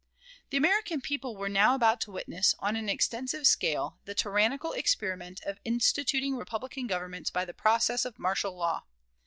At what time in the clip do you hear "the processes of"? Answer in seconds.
7.45-8.17